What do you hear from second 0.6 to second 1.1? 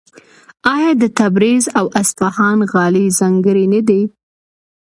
آیا د